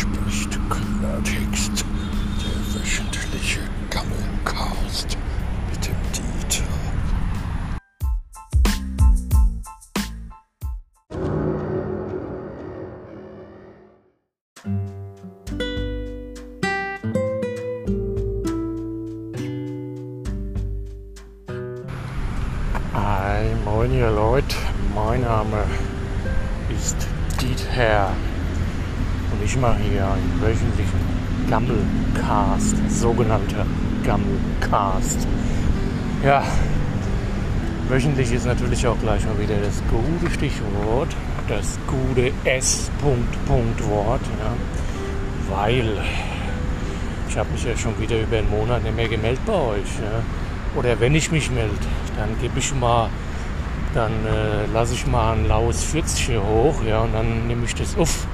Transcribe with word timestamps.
spricht 0.00 0.58
Klartext. 0.70 1.84
Der 2.40 2.58
wöchentliche 2.74 3.60
Gammelcast 3.90 5.18
mit 5.70 5.86
dem 5.86 6.00
Dieter. 6.14 6.64
Hi, 22.94 23.54
moin 23.66 23.92
ihr 23.92 24.10
Leute. 24.10 24.56
Mein 24.94 25.20
Name 25.22 25.64
ist 26.70 26.96
Dieter 27.40 28.14
und 29.40 29.46
ich 29.46 29.56
mache 29.56 29.78
hier 29.90 30.04
einen 30.04 30.40
wöchentlichen 30.40 31.00
Gammelcast, 31.48 32.76
sogenannter 32.90 33.66
Gammelcast. 34.04 35.26
Ja, 36.24 36.42
wöchentlich 37.88 38.32
ist 38.32 38.46
natürlich 38.46 38.86
auch 38.86 38.98
gleich 39.00 39.24
mal 39.24 39.38
wieder 39.38 39.56
das 39.62 39.82
gute 39.90 40.32
Stichwort, 40.32 41.08
das 41.48 41.78
gute 41.86 42.32
S-Punkt-Punkt-Wort, 42.44 44.20
ja, 44.22 45.56
weil 45.56 45.98
ich 47.28 47.38
habe 47.38 47.50
mich 47.50 47.64
ja 47.64 47.76
schon 47.76 47.98
wieder 47.98 48.20
über 48.20 48.38
einen 48.38 48.50
Monat 48.50 48.82
nicht 48.82 48.96
mehr 48.96 49.08
gemeldet 49.08 49.44
bei 49.46 49.52
euch. 49.52 49.98
Ja. 50.00 50.78
Oder 50.78 51.00
wenn 51.00 51.14
ich 51.14 51.30
mich 51.30 51.50
melde, 51.50 51.74
dann 52.16 52.28
gebe 52.40 52.58
ich 52.58 52.74
mal, 52.74 53.08
dann 53.94 54.12
äh, 54.26 54.66
lasse 54.72 54.94
ich 54.94 55.06
mal 55.06 55.32
ein 55.32 55.48
laues 55.48 55.82
40 55.84 56.26
hier 56.26 56.42
hoch, 56.42 56.82
ja, 56.86 57.00
und 57.00 57.12
dann 57.12 57.46
nehme 57.48 57.64
ich 57.64 57.74
das 57.74 57.96
auf 57.96 58.26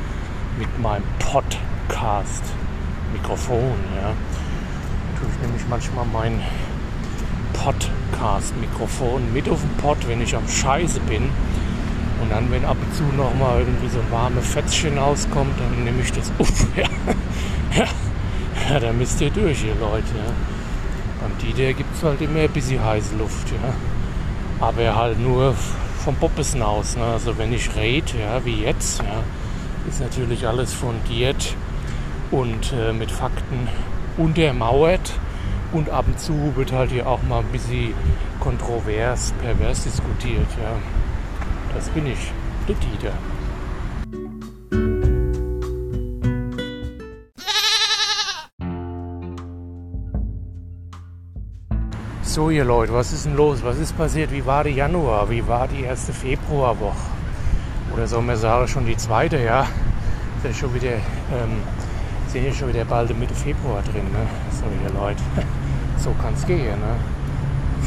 mit 0.59 0.79
meinem 0.81 1.05
Podcast-Mikrofon, 1.19 3.75
ja. 4.01 4.15
Tue 5.19 5.29
ich 5.57 5.67
manchmal 5.69 6.07
mein 6.13 6.41
Podcast-Mikrofon 7.53 9.33
mit 9.33 9.49
auf 9.49 9.61
den 9.61 9.71
Pod, 9.77 9.97
wenn 10.09 10.21
ich 10.21 10.35
am 10.37 10.49
Scheiße 10.49 10.99
bin. 11.01 11.31
Und 12.21 12.31
dann, 12.31 12.51
wenn 12.51 12.65
ab 12.65 12.77
und 12.81 12.95
zu 12.95 13.03
noch 13.17 13.35
mal 13.35 13.59
irgendwie 13.61 13.89
so 13.89 13.99
ein 13.99 14.11
warmes 14.11 14.47
Fetzchen 14.47 14.99
rauskommt, 14.99 15.59
dann 15.59 15.85
nehme 15.85 16.01
ich 16.01 16.13
das 16.13 16.33
auf. 16.39 16.67
Ja, 16.77 16.89
ja. 17.77 17.87
ja 18.71 18.81
da 18.81 18.93
müsst 18.93 19.21
ihr 19.21 19.31
durch, 19.31 19.65
ihr 19.65 19.75
Leute. 19.75 20.15
Ja. 20.17 20.33
Beim 21.21 21.37
Dieter 21.39 21.73
gibt 21.73 21.95
es 21.95 22.03
halt 22.03 22.21
immer 22.21 22.41
ein 22.41 22.51
bisschen 22.51 22.83
heiße 22.83 23.17
Luft, 23.17 23.51
ja. 23.51 23.75
Aber 24.61 24.97
halt 24.97 25.21
nur 25.21 25.55
vom 26.05 26.17
Poppesen 26.17 26.63
aus. 26.63 26.97
Ne? 26.97 27.05
Also 27.05 27.37
wenn 27.37 27.53
ich 27.53 27.75
rede, 27.77 28.19
ja, 28.19 28.43
wie 28.45 28.63
jetzt, 28.63 29.01
ja, 29.01 29.23
ist 29.89 30.01
natürlich 30.01 30.47
alles 30.47 30.73
fundiert 30.73 31.55
und 32.31 32.73
äh, 32.73 32.93
mit 32.93 33.11
Fakten 33.11 33.69
untermauert. 34.17 35.13
Und 35.73 35.91
ab 35.91 36.07
und 36.07 36.19
zu 36.19 36.55
wird 36.57 36.73
halt 36.73 36.91
hier 36.91 37.07
auch 37.07 37.23
mal 37.25 37.41
ein 37.41 37.53
bisschen 37.53 37.93
kontrovers, 38.41 39.33
pervers 39.43 39.85
diskutiert, 39.85 40.47
ja. 40.63 40.77
Das 41.75 41.89
bin 41.91 42.07
ich, 42.07 42.33
der 42.69 42.77
Dieter. 42.77 43.13
So, 52.23 52.51
ihr 52.51 52.65
Leute, 52.65 52.93
was 52.93 53.13
ist 53.13 53.25
denn 53.25 53.35
los? 53.35 53.65
Was 53.65 53.79
ist 53.79 53.97
passiert? 53.97 54.31
Wie 54.31 54.45
war 54.45 54.63
die 54.63 54.71
Januar? 54.71 55.31
Wie 55.31 55.47
war 55.49 55.67
die 55.69 55.83
erste 55.83 56.13
Februarwoche? 56.13 57.16
Oder 57.97 58.07
soll 58.07 58.21
man 58.21 58.37
sagen, 58.37 58.69
schon 58.69 58.85
die 58.85 58.97
zweite, 58.97 59.39
ja? 59.39 59.67
Ja 60.45 60.53
schon 60.53 60.75
wieder, 60.75 60.93
ähm, 60.93 61.63
sind 62.29 62.45
ja 62.45 62.53
schon 62.53 62.69
wieder 62.69 62.85
bald 62.85 63.19
Mitte 63.19 63.35
Februar 63.35 63.83
drin, 63.83 64.05
ne? 64.13 64.27
So, 64.53 64.65
ihr 64.85 64.93
Leute, 65.01 65.23
so 65.97 66.11
kann 66.23 66.35
es 66.35 66.47
gehen, 66.47 66.79
ne? 66.79 66.97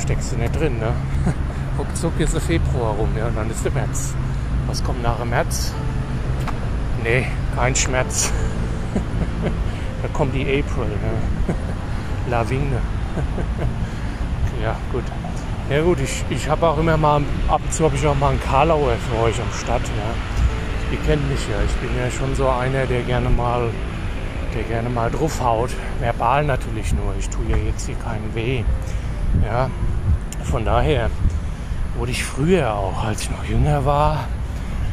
Steckst 0.02 0.32
du 0.32 0.38
nicht 0.38 0.60
drin, 0.60 0.80
ne? 0.80 0.94
Ruckzuck 1.78 2.20
ist 2.20 2.34
der 2.34 2.42
Februar 2.42 2.96
rum, 2.96 3.10
ja? 3.16 3.28
Und 3.28 3.38
dann 3.38 3.52
ist 3.52 3.64
der 3.64 3.72
März. 3.72 4.16
Was 4.66 4.84
kommt 4.84 5.04
nach 5.04 5.20
dem 5.20 5.30
März? 5.30 5.74
Nee, 7.04 7.28
kein 7.56 7.76
Schmerz. 7.76 8.34
da 10.02 10.08
kommt 10.12 10.34
die 10.34 10.42
April, 10.42 10.88
ne? 10.88 11.56
Lawine. 12.32 12.82
Ja, 14.64 14.76
gut. 14.92 15.04
Ja 15.70 15.84
gut, 15.84 16.00
ich, 16.00 16.26
ich 16.32 16.50
habe 16.50 16.68
auch 16.68 16.80
immer 16.80 16.98
mal, 16.98 17.22
ab 17.48 17.62
und 17.64 17.72
zu 17.72 17.84
habe 17.84 17.96
ich 17.96 18.08
auch 18.08 18.16
mal 18.16 18.32
einen 18.32 18.42
Karlauer 18.42 18.94
für 19.08 19.22
euch 19.22 19.40
am 19.40 19.54
Start. 19.54 19.84
Ja. 19.84 20.92
Ihr 20.92 20.98
kennt 21.06 21.30
mich 21.30 21.48
ja, 21.48 21.58
ich 21.64 21.74
bin 21.76 21.96
ja 21.96 22.10
schon 22.10 22.34
so 22.34 22.50
einer, 22.50 22.88
der 22.88 23.04
gerne 23.04 23.30
mal, 23.30 23.70
der 24.56 24.64
gerne 24.64 24.90
mal 24.90 25.12
draufhaut. 25.12 25.70
Verbal 26.00 26.46
natürlich 26.46 26.92
nur, 26.94 27.14
ich 27.20 27.30
tue 27.30 27.46
ja 27.48 27.58
jetzt 27.58 27.86
hier 27.86 27.94
keinen 27.98 28.34
weh. 28.34 28.64
Ja, 29.46 29.70
von 30.44 30.66
daher 30.66 31.12
wurde 32.00 32.14
ich 32.14 32.24
früher 32.24 32.74
auch, 32.74 33.04
als 33.04 33.22
ich 33.22 33.30
noch 33.30 33.44
jünger 33.44 33.86
war, 33.86 34.28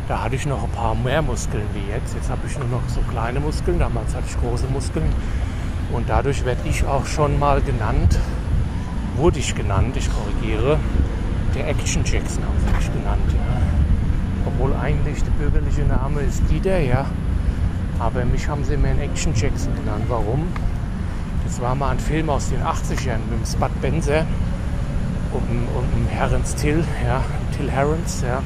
da 0.09 0.25
hatte 0.25 0.37
ich 0.37 0.45
noch 0.45 0.63
ein 0.63 0.73
paar 0.73 0.95
mehr 0.95 1.23
Muskeln 1.23 1.65
wie 1.73 1.91
jetzt. 1.91 2.15
Jetzt 2.15 2.29
habe 2.29 2.43
ich 2.47 2.59
nur 2.59 2.69
noch 2.69 2.87
so 2.89 3.01
kleine 3.11 3.41
Muskeln, 3.41 3.79
damals 3.79 4.15
hatte 4.15 4.27
ich 4.29 4.39
große 4.39 4.67
Muskeln. 4.67 5.11
Und 5.91 6.11
dadurch 6.11 6.45
werde 6.45 6.69
ich 6.69 6.85
auch 6.85 7.07
schon 7.07 7.39
mal 7.39 7.63
genannt, 7.63 8.19
wurde 9.17 9.39
ich 9.39 9.55
genannt, 9.55 9.97
ich 9.97 10.09
korrigiere, 10.13 10.79
der 11.55 11.69
Action 11.69 12.03
Jackson 12.05 12.43
haben 12.45 12.59
sie 12.59 12.77
mich 12.77 12.93
genannt. 12.93 13.33
Ja. 13.33 14.47
Obwohl 14.47 14.75
eigentlich 14.77 15.23
der 15.25 15.31
bürgerliche 15.33 15.83
Name 15.83 16.21
ist 16.21 16.43
Dieter, 16.51 16.79
ja. 16.79 17.07
Aber 17.99 18.25
mich 18.25 18.47
haben 18.49 18.63
sie 18.65 18.75
immer 18.75 18.91
in 18.91 19.01
Action 19.01 19.33
Jackson 19.35 19.75
genannt. 19.75 20.05
Warum? 20.09 20.47
Das 21.45 21.61
war 21.61 21.75
mal 21.75 21.91
ein 21.91 21.99
Film 21.99 22.29
aus 22.29 22.51
den 22.51 22.61
80ern 22.61 23.19
mit 23.31 23.41
dem 23.41 23.47
Spud 23.47 23.81
Benzer 23.81 24.27
und, 25.33 25.69
und 25.77 26.07
Herrens 26.09 26.55
Till, 26.55 26.85
ja, 27.05 27.23
Till 27.57 27.71
Herrens, 27.71 28.23
ja. 28.27 28.43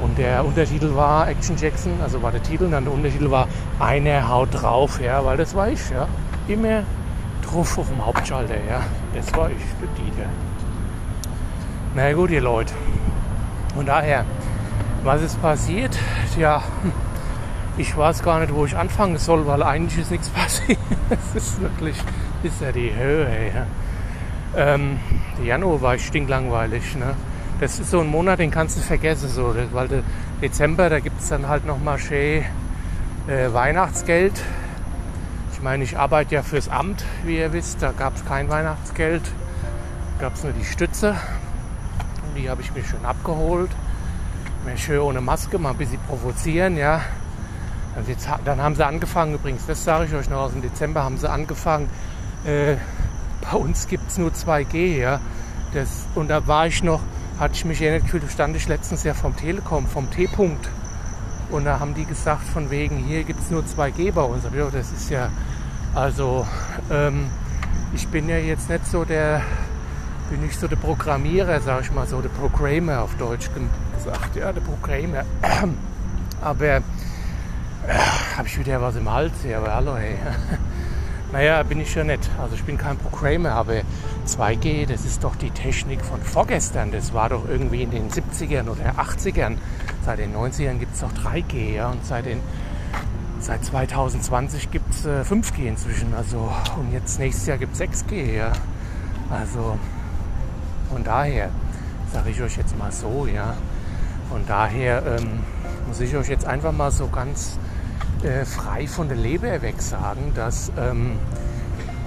Und 0.00 0.18
der 0.18 0.44
Untertitel 0.44 0.94
war 0.94 1.28
Action 1.28 1.56
Jackson, 1.56 1.92
also 2.02 2.22
war 2.22 2.30
der 2.30 2.42
Titel, 2.42 2.64
und 2.64 2.72
dann 2.72 2.84
der 2.84 2.92
Untertitel 2.92 3.30
war 3.30 3.48
Einer 3.78 4.28
haut 4.28 4.48
drauf, 4.52 5.00
ja, 5.00 5.24
weil 5.24 5.36
das 5.36 5.54
war 5.54 5.68
ich, 5.68 5.90
ja. 5.90 6.08
Immer 6.48 6.82
drauf 7.54 7.78
auf 7.78 7.88
dem 7.88 8.04
Hauptschalter, 8.04 8.56
ja. 8.68 8.82
Das 9.14 9.32
war 9.34 9.48
ich, 9.48 9.56
der 9.80 9.88
Dieter. 10.04 10.28
Na 11.94 12.12
gut, 12.12 12.30
ihr 12.30 12.40
Leute. 12.40 12.74
Von 13.74 13.86
daher, 13.86 14.24
was 15.04 15.22
ist 15.22 15.40
passiert? 15.40 15.96
Ja, 16.36 16.62
ich 17.76 17.96
weiß 17.96 18.22
gar 18.22 18.40
nicht, 18.40 18.52
wo 18.52 18.64
ich 18.64 18.76
anfangen 18.76 19.18
soll, 19.18 19.46
weil 19.46 19.62
eigentlich 19.62 20.00
ist 20.00 20.10
nichts 20.10 20.28
passiert. 20.30 20.78
Es 21.10 21.34
ist 21.36 21.60
wirklich, 21.60 21.96
ist 22.42 22.60
ja 22.60 22.72
die 22.72 22.92
Höhe, 22.92 23.28
ja. 23.54 23.66
Ähm, 24.56 24.98
Januar 25.44 25.80
war 25.80 25.98
stinklangweilig, 25.98 26.96
ne? 26.96 27.14
Das 27.60 27.78
ist 27.78 27.90
so 27.90 28.00
ein 28.00 28.08
Monat, 28.08 28.40
den 28.40 28.50
kannst 28.50 28.76
du 28.76 28.80
vergessen, 28.80 29.28
so, 29.28 29.54
weil 29.72 29.86
der 29.86 30.02
Dezember, 30.42 30.90
da 30.90 30.98
gibt 30.98 31.20
es 31.20 31.28
dann 31.28 31.48
halt 31.48 31.64
nochmal 31.64 31.98
schön 31.98 32.44
äh, 33.28 33.52
Weihnachtsgeld. 33.52 34.32
Ich 35.64 35.66
meine, 35.66 35.84
ich 35.84 35.98
arbeite 35.98 36.34
ja 36.34 36.42
fürs 36.42 36.68
Amt, 36.68 37.06
wie 37.24 37.38
ihr 37.38 37.54
wisst, 37.54 37.80
da 37.80 37.92
gab 37.92 38.16
es 38.16 38.24
kein 38.26 38.50
Weihnachtsgeld, 38.50 39.22
gab 40.18 40.34
es 40.34 40.44
nur 40.44 40.52
die 40.52 40.62
Stütze. 40.62 41.16
Die 42.36 42.50
habe 42.50 42.60
ich 42.60 42.74
mir 42.74 42.84
schon 42.84 43.02
abgeholt. 43.02 43.70
Mir 44.66 44.76
schön 44.76 44.98
ohne 44.98 45.22
Maske, 45.22 45.58
mal 45.58 45.70
ein 45.70 45.78
bisschen 45.78 46.00
provozieren, 46.06 46.76
ja. 46.76 47.00
Also 47.96 48.10
jetzt, 48.10 48.28
dann 48.44 48.60
haben 48.60 48.74
sie 48.74 48.84
angefangen, 48.84 49.36
übrigens, 49.36 49.64
das 49.64 49.82
sage 49.82 50.04
ich 50.04 50.14
euch 50.14 50.28
noch 50.28 50.40
aus 50.40 50.52
dem 50.52 50.60
Dezember, 50.60 51.02
haben 51.02 51.16
sie 51.16 51.30
angefangen, 51.30 51.88
äh, 52.44 52.76
bei 53.50 53.56
uns 53.56 53.88
gibt 53.88 54.10
es 54.10 54.18
nur 54.18 54.32
2G, 54.32 54.98
ja. 54.98 55.18
Das, 55.72 55.88
und 56.14 56.28
da 56.28 56.46
war 56.46 56.66
ich 56.66 56.82
noch, 56.82 57.00
hatte 57.40 57.54
ich 57.54 57.64
mich 57.64 57.80
nicht 57.80 58.02
gefühlt, 58.02 58.30
stand 58.30 58.54
ich 58.54 58.68
letztens 58.68 59.02
ja 59.02 59.14
vom 59.14 59.34
Telekom, 59.34 59.86
vom 59.86 60.10
T-Punkt. 60.10 60.68
Und 61.50 61.64
da 61.64 61.80
haben 61.80 61.94
die 61.94 62.04
gesagt, 62.04 62.42
von 62.48 62.70
wegen, 62.70 62.98
hier 62.98 63.24
gibt 63.24 63.40
es 63.40 63.50
nur 63.50 63.62
2G 63.62 64.12
bei 64.12 64.22
uns. 64.22 64.44
Aber 64.44 64.70
das 64.70 64.92
ist 64.92 65.08
ja, 65.08 65.30
also, 65.94 66.46
ähm, 66.90 67.26
ich 67.94 68.08
bin 68.08 68.28
ja 68.28 68.38
jetzt 68.38 68.68
nicht 68.68 68.86
so 68.86 69.04
der, 69.04 69.42
bin 70.30 70.42
nicht 70.42 70.58
so 70.58 70.66
der 70.66 70.76
Programmierer, 70.76 71.60
sag 71.60 71.82
ich 71.82 71.92
mal 71.92 72.06
so, 72.06 72.20
der 72.20 72.30
Programmer 72.30 73.02
auf 73.02 73.14
Deutsch 73.16 73.48
gesagt, 73.96 74.36
ja, 74.36 74.52
der 74.52 74.60
Programmer. 74.60 75.24
Aber 76.40 76.66
äh, 76.66 76.82
habe 78.36 78.48
ich 78.48 78.58
wieder 78.58 78.80
was 78.80 78.96
im 78.96 79.10
Hals 79.10 79.32
hier, 79.42 79.58
aber 79.58 79.74
hallo, 79.74 79.96
hey. 79.96 80.16
Naja, 81.32 81.62
bin 81.64 81.80
ich 81.80 81.92
ja 81.94 82.04
nicht. 82.04 82.30
Also 82.40 82.54
ich 82.54 82.62
bin 82.62 82.78
kein 82.78 82.96
Programmer, 82.96 83.52
aber 83.52 83.80
2G, 84.24 84.86
das 84.86 85.04
ist 85.04 85.24
doch 85.24 85.34
die 85.34 85.50
Technik 85.50 86.04
von 86.04 86.22
vorgestern. 86.22 86.92
Das 86.92 87.12
war 87.12 87.28
doch 87.28 87.48
irgendwie 87.48 87.82
in 87.82 87.90
den 87.90 88.08
70ern 88.08 88.68
oder 88.68 88.94
80ern. 89.00 89.56
Seit 90.04 90.20
den 90.20 90.32
90ern 90.32 90.78
gibt 90.78 90.94
es 90.94 91.00
doch 91.00 91.12
3G, 91.12 91.74
ja. 91.74 91.90
Und 91.90 92.06
seit, 92.06 92.26
den, 92.26 92.40
seit 93.44 93.64
2020 93.64 94.70
gibt 94.70 94.90
es 94.90 95.04
äh, 95.04 95.20
5G 95.20 95.68
inzwischen. 95.68 96.14
Also, 96.14 96.50
und 96.78 96.92
jetzt 96.92 97.18
nächstes 97.18 97.46
Jahr 97.46 97.58
gibt 97.58 97.74
es 97.74 97.80
6G, 97.80 98.36
ja. 98.36 98.52
Also, 99.30 99.78
von 100.90 101.04
daher 101.04 101.50
sage 102.12 102.30
ich 102.30 102.40
euch 102.40 102.56
jetzt 102.56 102.76
mal 102.78 102.90
so, 102.90 103.26
ja. 103.26 103.54
Von 104.30 104.46
daher 104.46 105.18
ähm, 105.18 105.40
muss 105.86 106.00
ich 106.00 106.16
euch 106.16 106.28
jetzt 106.28 106.46
einfach 106.46 106.72
mal 106.72 106.90
so 106.90 107.08
ganz 107.08 107.58
äh, 108.22 108.44
frei 108.46 108.86
von 108.86 109.08
der 109.08 109.18
Leber 109.18 109.60
weg 109.60 109.80
sagen, 109.80 110.32
dass 110.34 110.72
ähm, 110.78 111.12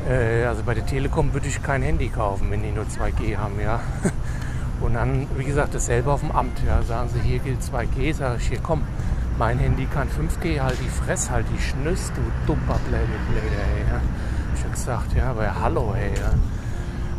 äh, 0.09 0.45
also 0.45 0.63
bei 0.63 0.73
der 0.73 0.85
Telekom 0.85 1.33
würde 1.33 1.47
ich 1.47 1.61
kein 1.61 1.83
Handy 1.83 2.09
kaufen, 2.09 2.49
wenn 2.49 2.63
die 2.63 2.71
nur 2.71 2.85
2G 2.85 3.37
haben, 3.37 3.59
ja. 3.61 3.79
Und 4.81 4.93
dann, 4.93 5.27
wie 5.37 5.43
gesagt, 5.43 5.73
dasselbe 5.73 6.11
auf 6.11 6.21
dem 6.21 6.31
Amt. 6.31 6.61
Ja. 6.65 6.83
Sagen 6.83 7.09
sie, 7.11 7.19
hier 7.19 7.39
gilt 7.39 7.61
2G, 7.61 8.13
sage 8.13 8.37
ich, 8.39 8.47
hier 8.47 8.59
komm, 8.61 8.83
mein 9.37 9.59
Handy 9.59 9.85
kann 9.85 10.07
5G, 10.07 10.59
halt 10.61 10.77
die 10.83 10.89
Fress, 10.89 11.29
halt 11.29 11.45
die 11.55 11.61
Schnüss, 11.61 12.11
du 12.15 12.21
dummer 12.47 12.79
Bläder, 12.87 13.03
ey. 13.03 13.91
Ja. 13.91 14.01
Ich 14.55 14.63
hab 14.63 14.71
gesagt, 14.71 15.15
ja, 15.15 15.31
aber 15.31 15.61
hallo, 15.61 15.93
ey. 15.95 16.09
Ja. 16.19 16.33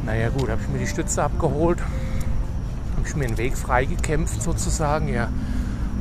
Naja 0.04 0.28
gut, 0.30 0.50
habe 0.50 0.60
ich 0.60 0.68
mir 0.68 0.78
die 0.78 0.86
Stütze 0.86 1.22
abgeholt, 1.22 1.80
habe 1.80 3.06
ich 3.06 3.14
mir 3.14 3.26
einen 3.26 3.38
Weg 3.38 3.56
freigekämpft 3.56 4.42
sozusagen, 4.42 5.08
ja. 5.08 5.28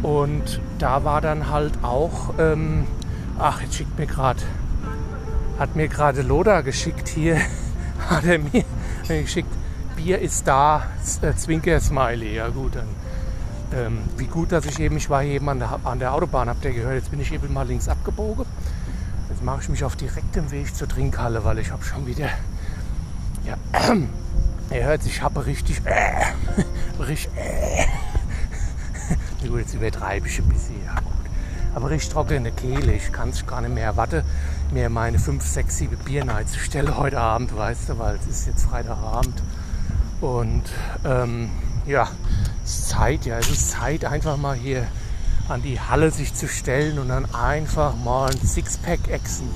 Und 0.01 0.61
da 0.79 1.03
war 1.03 1.21
dann 1.21 1.49
halt 1.49 1.73
auch, 1.83 2.33
ähm, 2.39 2.85
ach, 3.37 3.61
jetzt 3.61 3.75
schickt 3.75 3.97
mir 3.97 4.07
gerade, 4.07 4.41
hat 5.59 5.75
mir 5.75 5.87
gerade 5.87 6.21
Loda 6.21 6.61
geschickt 6.61 7.07
hier, 7.07 7.37
hat 8.09 8.25
er 8.25 8.39
mir 8.39 8.63
geschickt, 9.07 9.49
Bier 9.95 10.19
ist 10.19 10.47
da, 10.47 10.83
äh, 11.21 11.33
Zwinker-Smiley. 11.33 12.35
Ja 12.35 12.49
gut, 12.49 12.75
dann 12.75 12.87
ähm, 13.73 13.99
wie 14.17 14.25
gut, 14.27 14.51
dass 14.51 14.65
ich 14.65 14.79
eben, 14.79 14.97
ich 14.97 15.09
war 15.09 15.23
eben 15.23 15.49
an 15.49 15.59
der, 15.59 15.79
an 15.83 15.99
der 15.99 16.13
Autobahn, 16.13 16.49
habt 16.49 16.63
ihr 16.65 16.71
gehört, 16.71 16.95
jetzt 16.95 17.11
bin 17.11 17.19
ich 17.19 17.31
eben 17.33 17.51
mal 17.53 17.67
links 17.67 17.87
abgebogen. 17.87 18.45
Jetzt 19.29 19.43
mache 19.43 19.61
ich 19.61 19.69
mich 19.69 19.83
auf 19.83 19.95
direktem 19.95 20.49
Weg 20.51 20.73
zur 20.75 20.87
Trinkhalle, 20.87 21.43
weil 21.43 21.59
ich 21.59 21.71
habe 21.71 21.83
schon 21.83 22.07
wieder, 22.07 22.29
ja, 23.45 23.57
ihr 24.71 24.83
hört, 24.83 25.05
ich 25.05 25.21
habe 25.21 25.45
richtig, 25.45 25.81
äh, 25.85 26.23
richtig, 27.03 27.29
äh, 27.35 27.85
gut, 29.47 29.59
jetzt 29.59 29.73
übertreibe 29.73 30.27
ich 30.27 30.39
ein 30.39 30.49
bisschen, 30.49 30.83
ja 30.85 30.95
gut. 30.95 31.13
Aber 31.75 31.89
richtig 31.89 32.11
trockene 32.11 32.51
Kehle, 32.51 32.93
ich 32.93 33.11
kann 33.11 33.29
es 33.29 33.45
gar 33.45 33.61
nicht 33.61 33.73
mehr 33.73 33.85
erwarten, 33.85 34.23
mir 34.71 34.89
meine 34.89 35.19
5, 35.19 35.45
6, 35.45 35.77
7 35.77 35.97
Bier 35.97 36.25
zu 36.45 36.59
stellen 36.59 36.97
heute 36.97 37.19
Abend, 37.19 37.55
weißt 37.55 37.89
du, 37.89 37.99
weil 37.99 38.15
es 38.15 38.27
ist 38.27 38.47
jetzt 38.47 38.65
Freitagabend. 38.65 39.43
Und 40.21 40.63
ähm, 41.05 41.49
ja, 41.85 42.09
Zeit, 42.67 43.25
ja, 43.25 43.37
es 43.39 43.49
ist 43.49 43.71
Zeit, 43.71 44.05
einfach 44.05 44.37
mal 44.37 44.55
hier 44.55 44.87
an 45.47 45.61
die 45.61 45.79
Halle 45.79 46.11
sich 46.11 46.33
zu 46.33 46.47
stellen 46.47 46.99
und 46.99 47.09
dann 47.09 47.25
einfach 47.33 47.95
mal 47.95 48.29
ein 48.29 48.45
Sixpack 48.45 49.07
exen. 49.07 49.49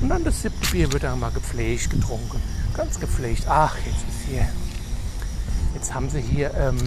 Und 0.00 0.08
dann 0.08 0.24
das 0.24 0.42
siebte 0.42 0.70
Bier 0.70 0.92
wird 0.92 1.04
dann 1.04 1.20
mal 1.20 1.30
gepflegt 1.30 1.90
getrunken. 1.90 2.42
Ganz 2.74 2.98
gepflegt. 3.00 3.44
Ach, 3.48 3.76
jetzt 3.76 4.08
ist 4.08 4.28
hier. 4.28 4.48
Jetzt 5.74 5.94
haben 5.94 6.10
sie 6.10 6.20
hier 6.20 6.52
ähm, 6.54 6.78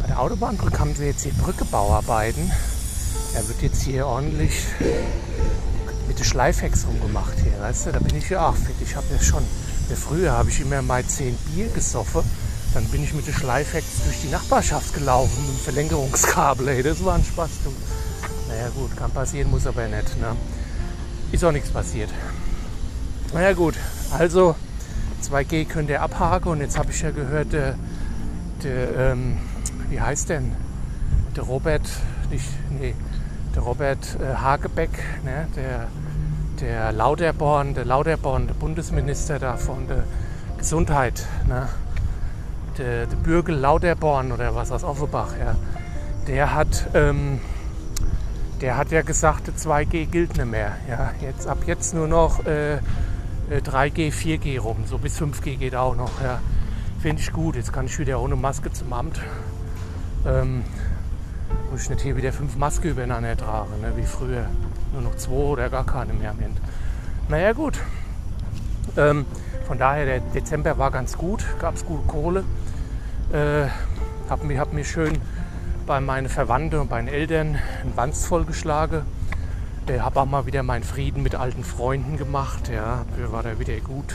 bei 0.00 0.08
der 0.08 0.18
Autobahnbrücke 0.18 0.78
haben 0.78 0.94
sie 0.94 1.04
jetzt 1.04 1.22
hier 1.22 1.32
Brückebauarbeiten. 1.34 2.50
Er 3.34 3.48
wird 3.48 3.62
jetzt 3.62 3.82
hier 3.82 4.06
ordentlich 4.06 4.64
mit 6.08 6.18
der 6.18 6.24
Schleifhex 6.24 6.86
rumgemacht 6.86 7.38
hier, 7.42 7.58
weißt 7.60 7.86
du? 7.86 7.92
Da 7.92 8.00
bin 8.00 8.16
ich 8.16 8.28
ja 8.28 8.48
auch 8.48 8.56
fit. 8.56 8.74
Ich 8.82 8.96
habe 8.96 9.06
ja 9.14 9.22
schon 9.22 9.44
früher 9.96 10.32
habe 10.32 10.50
ich 10.50 10.60
immer 10.60 10.82
mal 10.82 11.04
10 11.04 11.34
Bier 11.36 11.68
gesoffen. 11.68 12.22
Dann 12.74 12.84
bin 12.86 13.04
ich 13.04 13.12
mit 13.12 13.26
der 13.26 13.32
Schleifhex 13.32 14.04
durch 14.04 14.20
die 14.22 14.28
Nachbarschaft 14.28 14.94
gelaufen 14.94 15.42
mit 15.46 15.56
dem 15.56 15.64
Verlängerungskabel. 15.64 16.68
Ey, 16.68 16.82
das 16.82 17.04
war 17.04 17.14
ein 17.14 17.24
Spaß. 17.24 17.50
Du. 17.64 17.72
Naja 18.48 18.68
gut, 18.74 18.96
kann 18.96 19.10
passieren, 19.10 19.50
muss 19.50 19.66
aber 19.66 19.86
nicht. 19.88 20.20
Ne? 20.20 20.36
Ist 21.32 21.44
auch 21.44 21.52
nichts 21.52 21.70
passiert. 21.70 22.10
Naja 23.32 23.52
gut, 23.52 23.74
also 24.10 24.54
2G 25.22 25.66
könnt 25.66 25.88
ihr 25.90 26.02
abhaken 26.02 26.52
und 26.52 26.60
jetzt 26.60 26.78
habe 26.78 26.90
ich 26.90 27.00
ja 27.00 27.10
gehört, 27.10 27.52
der, 27.52 27.76
der 28.62 29.12
ähm, 29.12 29.38
wie 29.88 30.00
heißt 30.00 30.28
denn? 30.28 30.52
Der 31.36 31.44
Robert, 31.44 31.88
nicht, 32.30 32.44
nee, 32.78 32.94
der 33.54 33.62
Robert 33.62 34.18
äh, 34.20 34.34
Hagebeck, 34.34 34.90
ne, 35.24 35.46
der 35.56 35.88
der 36.62 36.92
Lauterborn, 36.92 37.74
der 37.74 37.84
Lauterborn, 37.84 38.46
der 38.46 38.54
Bundesminister 38.54 39.38
da 39.38 39.56
von 39.56 39.88
der 39.88 40.04
Gesundheit, 40.58 41.26
ne? 41.48 41.68
Der, 42.82 43.06
der 43.06 43.16
Bürgel 43.16 43.56
Lauterborn 43.56 44.32
oder 44.32 44.54
was 44.54 44.72
aus 44.72 44.84
Offenbach, 44.84 45.36
ja, 45.38 45.54
der 46.26 46.54
hat, 46.54 46.88
ähm, 46.94 47.40
der 48.60 48.76
hat 48.76 48.90
ja 48.90 49.02
gesagt, 49.02 49.48
2G 49.48 50.06
gilt 50.06 50.36
nicht 50.36 50.46
mehr. 50.46 50.72
Ja. 50.88 51.12
Jetzt, 51.20 51.46
ab 51.46 51.58
jetzt 51.66 51.94
nur 51.94 52.08
noch 52.08 52.44
äh, 52.44 52.78
3G, 53.50 54.08
äh, 54.08 54.10
4G 54.10 54.60
rum, 54.60 54.84
so 54.86 54.98
bis 54.98 55.20
5G 55.20 55.56
geht 55.56 55.74
auch 55.74 55.96
noch. 55.96 56.20
Ja. 56.22 56.40
Finde 57.00 57.20
ich 57.20 57.32
gut, 57.32 57.56
jetzt 57.56 57.72
kann 57.72 57.86
ich 57.86 57.98
wieder 57.98 58.20
ohne 58.20 58.36
Maske 58.36 58.72
zum 58.72 58.92
Amt. 58.92 59.20
Ähm, 60.26 60.64
muss 61.70 61.82
ich 61.82 61.90
nicht 61.90 62.02
hier 62.02 62.16
wieder 62.16 62.32
fünf 62.32 62.56
Masken 62.56 62.90
übereinander 62.90 63.36
tragen, 63.36 63.80
ne, 63.80 63.92
wie 63.96 64.04
früher 64.04 64.46
nur 64.92 65.02
noch 65.02 65.16
zwei 65.16 65.32
oder 65.32 65.68
gar 65.68 65.84
keine 65.84 66.12
mehr 66.12 66.30
am 66.30 66.38
Ende. 66.40 66.60
Naja 67.28 67.52
gut. 67.52 67.78
Ähm, 68.96 69.24
von 69.66 69.78
daher, 69.78 70.04
der 70.04 70.20
Dezember 70.20 70.78
war 70.78 70.90
ganz 70.90 71.16
gut, 71.16 71.44
gab 71.58 71.74
es 71.74 71.84
gute 71.84 72.06
Kohle. 72.06 72.44
Äh, 73.30 73.68
habe 74.28 74.46
mir, 74.46 74.58
hab 74.58 74.72
mir 74.72 74.84
schön 74.84 75.18
bei 75.86 76.00
meinen 76.00 76.28
Verwandten 76.28 76.80
und 76.80 76.90
meinen 76.90 77.08
Eltern 77.08 77.56
ein 77.56 77.92
Wanst 77.94 78.26
vollgeschlagen. 78.26 79.02
Äh, 79.86 80.00
habe 80.00 80.20
auch 80.20 80.26
mal 80.26 80.46
wieder 80.46 80.62
meinen 80.62 80.84
Frieden 80.84 81.22
mit 81.22 81.34
alten 81.34 81.64
Freunden 81.64 82.16
gemacht. 82.16 82.70
Ja, 82.72 83.04
war 83.30 83.42
da 83.42 83.58
wieder 83.58 83.78
gut, 83.80 84.14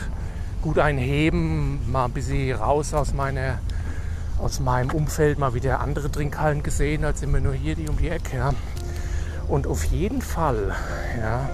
gut 0.62 0.78
einheben, 0.78 1.90
mal 1.90 2.06
ein 2.06 2.12
bisschen 2.12 2.56
raus 2.56 2.94
aus 2.94 3.14
meiner 3.14 3.58
aus 4.38 4.60
meinem 4.60 4.90
Umfeld 4.90 5.38
mal 5.38 5.54
wieder 5.54 5.80
andere 5.80 6.10
Trinkhallen 6.10 6.62
gesehen, 6.62 7.04
als 7.04 7.22
immer 7.22 7.40
nur 7.40 7.54
hier 7.54 7.74
die 7.74 7.88
um 7.88 7.96
die 7.96 8.08
Ecke. 8.08 8.36
Ja. 8.36 8.54
Und 9.48 9.66
auf 9.66 9.84
jeden 9.84 10.22
Fall 10.22 10.74
ja, 11.20 11.48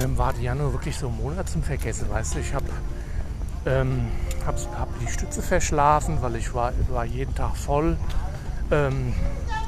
ähm, 0.00 0.18
war 0.18 0.32
die 0.32 0.42
Januar 0.42 0.72
wirklich 0.72 0.96
so 0.96 1.08
ein 1.08 1.16
Monat 1.16 1.48
zum 1.48 1.62
Vergessen. 1.62 2.10
Weißt 2.10 2.34
du, 2.34 2.40
ich 2.40 2.54
habe 2.54 2.66
ähm, 3.66 4.08
hab, 4.46 4.56
hab 4.78 4.88
die 5.00 5.06
Stütze 5.06 5.42
verschlafen, 5.42 6.18
weil 6.20 6.36
ich 6.36 6.54
war, 6.54 6.72
war 6.90 7.04
jeden 7.04 7.34
Tag 7.34 7.56
voll. 7.56 7.96
Ähm, 8.70 9.14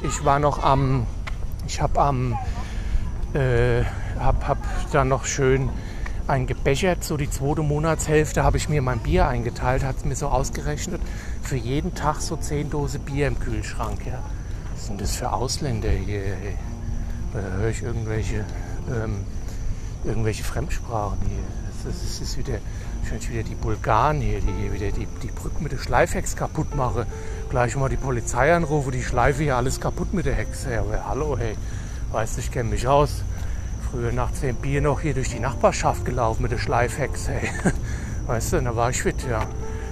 ich 0.03 0.23
war 0.25 0.39
noch 0.39 0.63
am, 0.63 1.05
ich 1.67 1.81
habe 1.81 1.99
am, 2.01 2.37
äh, 3.33 3.83
hab, 4.19 4.47
hab 4.47 4.57
dann 4.91 5.07
noch 5.07 5.25
schön 5.25 5.69
ein 6.27 6.47
gebechert, 6.47 7.03
so 7.03 7.17
die 7.17 7.29
zweite 7.29 7.61
Monatshälfte 7.61 8.43
habe 8.43 8.57
ich 8.57 8.67
mir 8.67 8.81
mein 8.81 8.99
Bier 8.99 9.27
eingeteilt, 9.27 9.83
hat 9.83 9.97
es 9.97 10.05
mir 10.05 10.15
so 10.15 10.27
ausgerechnet, 10.27 11.01
für 11.43 11.55
jeden 11.55 11.93
Tag 11.93 12.21
so 12.21 12.35
10 12.35 12.71
Dose 12.71 12.99
Bier 12.99 13.27
im 13.27 13.39
Kühlschrank. 13.39 14.05
Ja. 14.05 14.23
Was 14.73 14.87
sind 14.87 15.01
das 15.01 15.15
für 15.15 15.31
Ausländer 15.31 15.89
hier? 15.89 16.23
Ey? 16.23 16.57
Da 17.33 17.39
höre 17.57 17.69
ich 17.69 17.83
irgendwelche, 17.83 18.45
ähm, 18.89 19.23
irgendwelche 20.03 20.43
Fremdsprachen 20.43 21.19
hier. 21.27 21.43
Das, 21.83 22.01
das 22.01 22.21
ist 22.21 22.37
wieder, 22.37 22.57
wahrscheinlich 23.05 23.29
wieder 23.29 23.43
die 23.43 23.55
Bulgaren 23.55 24.19
hier, 24.19 24.39
die 24.41 24.51
hier 24.51 24.73
wieder 24.73 24.91
die, 24.91 25.05
die 25.21 25.27
Brücke 25.27 25.61
mit 25.61 25.71
der 25.71 25.77
Schleifhex 25.77 26.35
kaputt 26.35 26.75
machen. 26.75 27.05
Gleich 27.49 27.75
mal 27.75 27.87
die 27.87 27.97
Polizei 27.97 28.53
anrufen, 28.53 28.91
die 28.91 29.03
Schleife 29.03 29.43
hier 29.43 29.57
alles 29.57 29.79
kaputt 29.79 30.13
mit 30.13 30.25
der 30.25 30.33
Hexe. 30.33 30.73
Ja, 30.73 30.81
aber 30.81 31.07
hallo, 31.07 31.37
hey, 31.37 31.55
weißt 32.11 32.37
du, 32.37 32.41
ich 32.41 32.51
kenne 32.51 32.69
mich 32.69 32.87
aus. 32.87 33.23
Früher 33.91 34.11
nach 34.11 34.31
10 34.33 34.55
Bier 34.55 34.81
noch 34.81 35.01
hier 35.01 35.13
durch 35.13 35.29
die 35.29 35.39
Nachbarschaft 35.39 36.03
gelaufen 36.03 36.41
mit 36.41 36.51
der 36.51 36.57
Schleifhex, 36.57 37.27
hey. 37.27 37.49
Weißt 38.25 38.53
du, 38.53 38.61
da 38.61 38.75
war 38.75 38.89
ich 38.89 39.03
fit, 39.03 39.23
ja. 39.29 39.45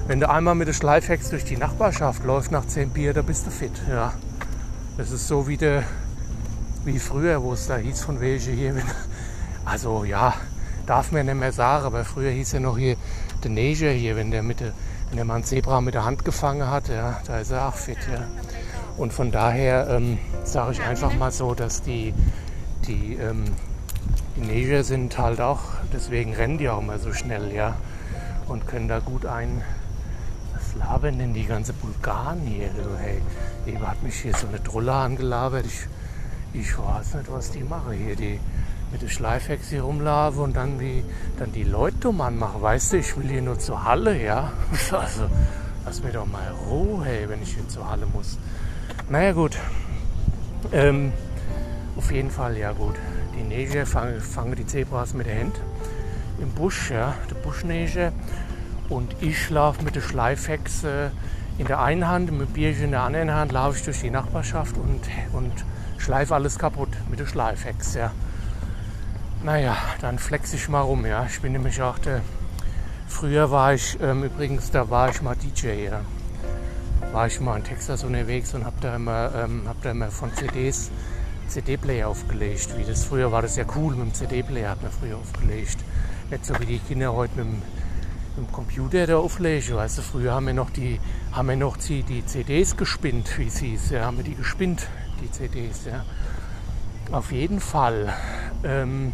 Wenn 0.08 0.20
du 0.20 0.28
einmal 0.28 0.56
mit 0.56 0.68
der 0.68 0.74
Schleifhex 0.74 1.30
durch 1.30 1.46
die 1.46 1.56
Nachbarschaft 1.56 2.24
läufst 2.26 2.52
nach 2.52 2.66
10 2.66 2.90
Bier, 2.90 3.14
da 3.14 3.22
bist 3.22 3.46
du 3.46 3.52
fit, 3.52 3.80
ja. 3.88 4.14
Das 4.98 5.12
ist 5.12 5.28
so 5.28 5.48
wie 5.48 5.58
der 5.58 5.84
wie 6.84 6.98
früher, 6.98 7.44
wo 7.44 7.54
es 7.54 7.68
da 7.68 7.78
hieß 7.78 8.02
von 8.02 8.20
welche 8.20 8.52
hier. 8.52 8.74
Also 9.66 10.04
ja, 10.04 10.34
darf 10.86 11.12
man 11.12 11.26
nicht 11.26 11.36
mehr 11.36 11.52
sagen, 11.52 11.86
aber 11.86 12.04
früher 12.04 12.32
hieß 12.32 12.56
er 12.56 12.60
noch 12.60 12.78
hier 12.78 12.96
Neger 13.50 13.92
hier, 13.92 14.16
wenn 14.16 14.32
der, 14.32 14.44
mit 14.44 14.60
der, 14.60 14.74
wenn 15.10 15.18
der 15.18 15.26
mal 15.26 15.36
einen 15.36 15.44
Zebra 15.44 15.82
mit 15.82 15.94
der 15.94 16.06
Hand 16.06 16.26
gefangen 16.26 16.70
hat, 16.70 16.90
ja, 16.90 17.22
da 17.26 17.40
ist 17.40 17.52
er 17.52 17.68
auch 17.68 17.76
fit. 17.76 17.98
Ja. 18.12 18.24
Und 18.98 19.14
von 19.14 19.32
daher 19.32 19.88
ähm, 19.90 20.18
sage 20.44 20.74
ich 20.74 20.82
einfach 20.82 21.14
mal 21.16 21.32
so, 21.32 21.56
dass 21.56 21.82
die, 21.82 22.14
die, 22.86 23.16
ähm, 23.16 23.46
die 24.36 24.42
Neger 24.42 24.84
sind 24.84 25.18
halt 25.18 25.42
auch, 25.42 25.62
deswegen 25.92 26.34
rennen 26.34 26.58
die 26.58 26.70
auch 26.70 26.80
immer 26.80 27.00
so 27.00 27.14
schnell, 27.14 27.54
ja. 27.54 27.76
Und 28.48 28.68
können 28.68 28.88
da 28.88 29.00
gut 29.00 29.26
ein. 29.26 29.62
Was 30.54 30.76
labern 30.76 31.18
denn 31.18 31.34
die 31.34 31.46
ganze 31.46 31.74
Bulgaren 31.74 32.42
hier? 32.42 32.68
Du, 32.70 32.98
hey, 33.00 33.22
eben 33.66 33.88
hat 33.88 34.04
mich 34.04 34.16
hier 34.16 34.36
so 34.36 34.48
eine 34.48 34.62
Trulle 34.62 34.94
angelabert. 34.94 35.66
Ich, 35.66 35.88
ich 36.54 36.78
weiß 36.78 37.16
nicht, 37.16 37.32
was 37.32 37.52
die 37.52 37.64
machen 37.64 37.94
hier. 37.94 38.16
Die 38.16 38.40
mit 38.94 39.02
der 39.02 39.10
Schleifhex 39.10 39.70
hier 39.70 39.82
rumlaufen 39.82 40.42
und 40.42 40.56
dann 40.56 40.80
die, 40.80 41.04
dann 41.38 41.52
die 41.52 41.64
Leute 41.64 41.98
dumm 41.98 42.22
anmachen. 42.22 42.62
Weißt 42.62 42.94
du, 42.94 42.98
ich 42.98 43.18
will 43.18 43.28
hier 43.28 43.42
nur 43.42 43.60
zur 43.60 43.84
Halle, 43.84 44.22
ja. 44.24 44.54
Also, 44.92 45.24
lass 45.84 46.02
mir 46.02 46.12
doch 46.12 46.28
mal 46.28 46.54
Ruhe, 46.70 47.28
wenn 47.28 47.42
ich 47.42 47.56
hier 47.56 47.68
zur 47.68 47.90
Halle 47.90 48.06
muss. 48.06 48.38
Naja, 49.10 49.34
gut. 49.34 49.58
Ähm, 50.72 51.12
auf 51.98 52.12
jeden 52.12 52.32
Fall, 52.32 52.56
ja, 52.56 52.72
gut. 52.72 52.96
Die 53.36 53.44
Neger 53.44 53.86
fangen, 53.86 54.22
fangen 54.22 54.56
die 54.56 54.66
Zebras 54.66 55.14
mit 55.14 55.26
der 55.26 55.40
Hand 55.40 55.60
im 56.40 56.52
Busch, 56.52 56.92
ja, 56.92 57.16
der 57.30 57.36
Buschneger. 57.36 58.12
Und 58.90 59.16
ich 59.22 59.42
schlafe 59.42 59.84
mit 59.84 59.96
der 59.96 60.02
Schleifhexe 60.02 61.12
in 61.58 61.66
der 61.66 61.82
einen 61.82 62.08
Hand, 62.08 62.32
mit 62.32 62.54
Bierchen 62.54 62.86
in 62.86 62.92
der 62.92 63.02
anderen 63.02 63.32
Hand, 63.32 63.52
laufe 63.52 63.78
ich 63.78 63.84
durch 63.84 64.02
die 64.02 64.12
Nachbarschaft 64.12 64.76
und, 64.78 65.02
und 65.34 65.52
schleife 65.98 66.36
alles 66.36 66.60
kaputt 66.60 66.90
mit 67.10 67.20
der 67.20 67.26
Schleifhex, 67.26 67.96
ja. 67.96 68.12
Naja, 69.44 69.76
dann 70.00 70.20
flex 70.20 70.54
ich 70.54 70.70
mal 70.70 70.80
rum, 70.80 71.06
ja. 71.06 71.26
Ich 71.26 71.42
bin 71.42 71.52
nämlich 71.52 71.82
auch 71.82 72.00
der. 72.00 72.22
Früher 73.10 73.52
war 73.52 73.74
ich, 73.74 73.98
ähm, 74.02 74.24
übrigens, 74.24 74.72
da 74.72 74.90
war 74.90 75.10
ich 75.10 75.22
mal 75.22 75.36
DJ, 75.36 75.84
ja. 75.88 76.02
War 77.12 77.28
ich 77.28 77.42
mal 77.42 77.58
in 77.58 77.66
Texas 77.66 78.06
unterwegs 78.06 78.54
und 78.54 78.64
hab 78.66 78.80
da 78.80 78.96
immer, 78.96 79.32
ähm, 79.36 79.64
hab 79.68 79.82
da 79.82 79.92
immer 79.92 80.12
von 80.12 80.34
CDs 80.34 80.92
CD-Player 81.50 82.08
aufgelegt. 82.08 82.70
Wie 82.78 82.86
das 82.86 83.04
früher 83.04 83.34
war 83.34 83.42
das 83.42 83.58
ja 83.58 83.66
cool, 83.76 83.94
mit 83.96 84.06
dem 84.06 84.14
CD-Player 84.14 84.70
hat 84.70 84.82
man 84.82 84.94
früher 84.94 85.18
aufgelegt. 85.18 85.78
Nicht 86.32 86.46
so 86.46 86.58
wie 86.62 86.66
die 86.66 86.80
Kinder 86.80 87.14
heute 87.14 87.36
mit 87.36 87.46
dem, 87.46 87.62
mit 88.38 88.48
dem 88.48 88.52
Computer 88.54 89.06
da 89.06 89.18
auflegen. 89.18 89.76
Weißt 89.76 89.98
du, 89.98 90.04
früher 90.04 90.34
haben 90.34 90.48
wir 90.48 90.54
noch 90.54 90.70
die, 90.70 91.02
haben 91.34 91.50
wir 91.50 91.58
noch 91.58 91.76
die, 91.76 92.04
die 92.04 92.26
CDs 92.26 92.78
gespinnt, 92.78 93.38
wie 93.38 93.48
es 93.48 93.58
hieß. 93.58 93.90
Ja, 93.90 94.06
haben 94.06 94.16
wir 94.16 94.24
die 94.24 94.36
gespinnt, 94.36 94.88
die 95.22 95.30
CDs, 95.30 95.84
ja. 95.84 96.06
Auf 97.12 97.34
jeden 97.34 97.60
Fall. 97.60 98.14
Ähm, 98.64 99.12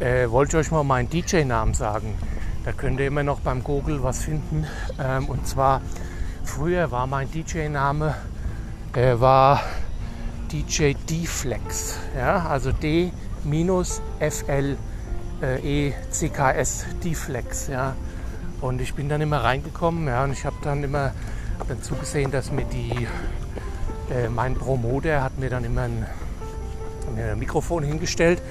äh, 0.00 0.30
wollte 0.30 0.56
ich 0.56 0.66
euch 0.66 0.72
mal 0.72 0.84
meinen 0.84 1.08
DJ-Namen 1.08 1.74
sagen. 1.74 2.14
Da 2.64 2.72
könnt 2.72 2.98
ihr 3.00 3.06
immer 3.06 3.22
noch 3.22 3.40
beim 3.40 3.62
Google 3.62 4.02
was 4.02 4.24
finden. 4.24 4.66
Ähm, 4.98 5.26
und 5.26 5.46
zwar, 5.46 5.82
früher 6.44 6.90
war 6.90 7.06
mein 7.06 7.30
DJ-Name, 7.30 8.14
der 8.94 9.20
war 9.20 9.60
DJ 10.50 10.94
D-Flex. 11.08 11.98
Ja, 12.16 12.46
also 12.46 12.72
D-F-L-E-C-K-S, 12.72 13.16
D-Flex. 17.02 17.68
Ja. 17.68 17.94
Und 18.60 18.80
ich 18.80 18.94
bin 18.94 19.08
dann 19.08 19.20
immer 19.20 19.44
reingekommen 19.44 20.08
ja, 20.08 20.24
und 20.24 20.32
ich 20.32 20.44
habe 20.46 20.56
dann 20.62 20.82
immer 20.82 21.12
dann 21.68 21.82
zugesehen, 21.82 22.30
dass 22.30 22.50
mir 22.50 22.64
die, 22.64 23.06
äh, 24.12 24.28
mein 24.28 24.54
Promoter 24.54 25.22
hat 25.22 25.38
mir 25.38 25.50
dann 25.50 25.64
immer 25.64 25.82
ein, 25.82 26.06
ein 27.16 27.38
Mikrofon 27.38 27.84
hingestellt 27.84 28.42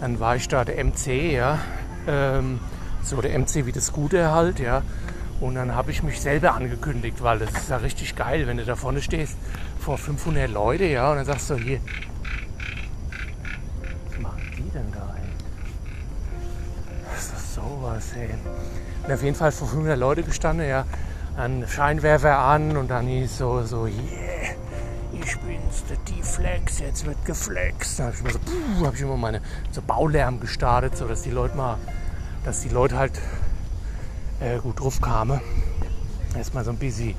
dann 0.00 0.20
war 0.20 0.36
ich 0.36 0.48
da 0.48 0.64
der 0.64 0.82
MC, 0.84 1.32
ja. 1.32 1.58
Ähm, 2.06 2.60
so 3.02 3.20
der 3.20 3.38
MC 3.38 3.66
wie 3.66 3.72
das 3.72 3.92
Gute 3.92 4.30
halt, 4.30 4.58
ja. 4.58 4.82
Und 5.40 5.54
dann 5.54 5.74
habe 5.74 5.90
ich 5.90 6.02
mich 6.02 6.20
selber 6.20 6.54
angekündigt, 6.54 7.22
weil 7.22 7.38
das 7.38 7.50
ist 7.50 7.68
ja 7.68 7.76
richtig 7.76 8.16
geil, 8.16 8.46
wenn 8.46 8.56
du 8.56 8.64
da 8.64 8.74
vorne 8.74 9.02
stehst 9.02 9.36
vor 9.78 9.98
500 9.98 10.50
Leute, 10.50 10.84
ja. 10.84 11.10
Und 11.10 11.16
dann 11.16 11.26
sagst 11.26 11.50
du 11.50 11.56
hier, 11.56 11.80
was 14.08 14.20
machen 14.20 14.42
die 14.56 14.70
denn 14.70 14.92
da, 14.92 15.14
ey? 15.16 15.28
Was 17.12 17.24
ist 17.24 17.32
das 17.34 17.54
sowas, 17.54 18.12
ey? 18.16 18.30
Und 19.04 19.12
auf 19.12 19.22
jeden 19.22 19.36
Fall 19.36 19.52
vor 19.52 19.68
500 19.68 19.98
Leute 19.98 20.22
gestanden, 20.22 20.68
ja. 20.68 20.84
Dann 21.36 21.66
Scheinwerfer 21.68 22.38
an 22.38 22.76
und 22.76 22.90
dann 22.90 23.06
hieß 23.06 23.38
so, 23.38 23.62
so, 23.62 23.86
yeah 23.86 24.56
ich 25.22 25.38
bin's, 25.40 25.84
der 25.88 25.96
D-Flex, 26.36 26.80
jetzt 26.80 27.06
wird 27.06 27.24
geflext. 27.24 27.98
Da 27.98 28.04
habe 28.04 28.14
ich 28.14 28.20
immer 28.20 28.32
so, 28.32 28.38
puh, 28.38 28.86
habe 28.86 28.96
ich 28.96 29.02
immer 29.02 29.16
meine 29.16 29.40
so 29.70 29.82
Baulärm 29.82 30.40
gestartet, 30.40 30.96
so 30.96 31.06
dass 31.06 31.22
die 31.22 31.30
Leute 31.30 31.56
mal, 31.56 31.78
dass 32.44 32.60
die 32.60 32.68
Leute 32.68 32.98
halt 32.98 33.20
äh, 34.40 34.58
gut 34.58 34.80
drauf 34.80 35.00
kamen. 35.00 35.40
Erstmal 36.36 36.64
so 36.64 36.70
ein 36.70 36.76
bisschen, 36.76 37.14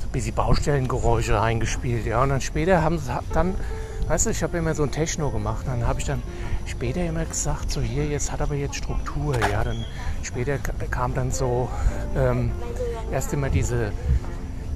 so 0.00 0.06
ein 0.06 0.12
bisschen 0.12 0.34
Baustellengeräusche 0.34 1.40
eingespielt, 1.40 2.06
ja. 2.06 2.22
Und 2.22 2.30
dann 2.30 2.40
später 2.40 2.82
haben 2.82 2.98
sie 2.98 3.12
dann, 3.32 3.54
weißt 4.08 4.26
du, 4.26 4.30
ich 4.30 4.42
habe 4.42 4.58
immer 4.58 4.74
so 4.74 4.82
ein 4.82 4.90
Techno 4.90 5.30
gemacht. 5.30 5.66
Dann 5.66 5.86
habe 5.86 6.00
ich 6.00 6.06
dann 6.06 6.22
später 6.66 7.04
immer 7.04 7.24
gesagt, 7.24 7.70
so 7.70 7.80
hier, 7.80 8.06
jetzt 8.06 8.32
hat 8.32 8.40
aber 8.40 8.54
jetzt 8.54 8.76
Struktur, 8.76 9.36
ja. 9.50 9.62
Dann 9.62 9.84
später 10.22 10.58
kam 10.90 11.14
dann 11.14 11.30
so 11.30 11.68
ähm, 12.16 12.52
erst 13.12 13.32
immer 13.32 13.50
diese 13.50 13.92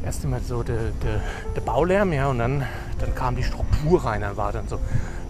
erst 0.05 0.25
immer 0.25 0.41
so 0.41 0.63
der, 0.63 0.91
der, 1.03 1.21
der 1.55 1.61
Baulärm, 1.61 2.13
ja, 2.13 2.29
und 2.29 2.39
dann, 2.39 2.65
dann 2.99 3.15
kam 3.15 3.37
die 3.37 3.43
Struktur 3.43 4.05
rein, 4.05 4.21
dann 4.21 4.37
war 4.37 4.53
dann 4.53 4.69
so, 4.69 4.79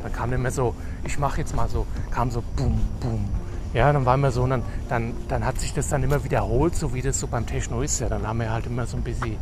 dann 0.03 0.13
kam 0.13 0.33
immer 0.33 0.51
so, 0.51 0.75
ich 1.05 1.19
mache 1.19 1.41
jetzt 1.41 1.55
mal 1.55 1.69
so, 1.69 1.87
kam 2.11 2.31
so 2.31 2.43
boom, 2.57 2.81
boom. 3.01 3.29
Ja, 3.75 3.93
dann 3.93 4.07
war 4.07 4.15
immer 4.15 4.31
so, 4.31 4.47
dann, 4.47 4.63
dann, 4.89 5.15
dann 5.29 5.45
hat 5.45 5.61
sich 5.61 5.75
das 5.75 5.89
dann 5.89 6.03
immer 6.03 6.25
wiederholt, 6.25 6.75
so 6.75 6.95
wie 6.95 7.03
das 7.03 7.21
so 7.21 7.27
beim 7.27 7.47
Techno 7.47 7.83
ist, 7.83 8.01
ja. 8.01 8.09
Dann 8.09 8.27
haben 8.27 8.41
wir 8.41 8.51
halt 8.51 8.67
immer 8.67 8.87
so 8.87 8.97
ein 8.97 9.03
bisschen, 9.03 9.37